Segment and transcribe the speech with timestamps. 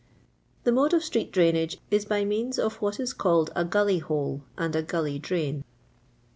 [0.63, 4.41] The mode of street drainage is by menus of what is called a gully hole
[4.57, 5.63] and a pully drain.